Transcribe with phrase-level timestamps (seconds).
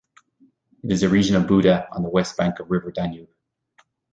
[0.83, 3.29] It is a region of Buda, on the west bank of river Danube.